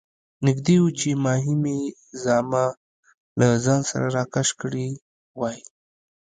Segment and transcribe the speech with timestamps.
[0.45, 1.77] نږدې وو چې ماهي مې
[2.23, 2.65] زامه
[3.39, 4.87] له ځان سره راکش کړې
[5.39, 5.57] وای.